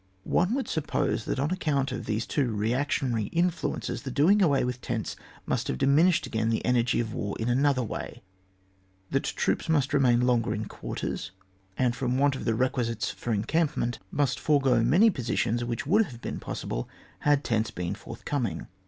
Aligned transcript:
One 0.23 0.55
would 0.55 0.67
suppose 0.67 1.25
that 1.25 1.39
on 1.39 1.51
account 1.51 1.91
of 1.91 2.07
these 2.07 2.25
two 2.25 2.49
reactionary 2.55 3.25
influences 3.25 4.01
the 4.01 4.09
doing 4.09 4.41
away 4.41 4.63
with 4.63 4.81
tents 4.81 5.15
must 5.45 5.67
have 5.67 5.77
diminished 5.77 6.25
again 6.25 6.49
the 6.49 6.65
energy 6.65 6.99
of 6.99 7.13
war 7.13 7.35
in 7.39 7.49
another 7.49 7.83
way, 7.83 8.23
that 9.11 9.25
troops 9.25 9.69
must 9.69 9.93
remain 9.93 10.21
longer 10.21 10.55
in 10.55 10.65
quarters, 10.65 11.29
and 11.77 11.95
from 11.95 12.17
want 12.17 12.35
of 12.35 12.45
the 12.45 12.55
requisites 12.55 13.11
for 13.11 13.31
encampment 13.31 13.99
must 14.09 14.39
forego 14.39 14.81
many 14.83 15.11
positions 15.11 15.63
which 15.63 15.85
would 15.85 16.05
have 16.07 16.19
been 16.19 16.39
possible 16.39 16.89
had 17.19 17.43
tents 17.43 17.69
been 17.69 17.93
forthcoming. 17.93 18.65